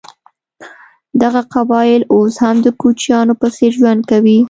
[1.21, 4.37] دغه قبایل اوس هم د کوچیانو په څېر ژوند کوي.